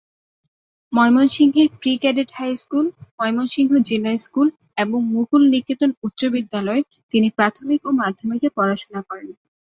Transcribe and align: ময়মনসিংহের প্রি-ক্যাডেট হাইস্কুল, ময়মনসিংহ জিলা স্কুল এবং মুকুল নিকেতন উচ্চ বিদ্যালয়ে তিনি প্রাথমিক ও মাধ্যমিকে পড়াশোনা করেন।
ময়মনসিংহের 0.93 1.67
প্রি-ক্যাডেট 1.79 2.29
হাইস্কুল, 2.33 2.85
ময়মনসিংহ 3.17 3.71
জিলা 3.87 4.11
স্কুল 4.17 4.47
এবং 4.77 4.99
মুকুল 5.13 5.43
নিকেতন 5.53 5.91
উচ্চ 6.03 6.21
বিদ্যালয়ে 6.33 6.81
তিনি 7.13 7.27
প্রাথমিক 7.37 7.81
ও 7.85 7.99
মাধ্যমিকে 8.01 8.47
পড়াশোনা 8.57 9.01
করেন। 9.09 9.29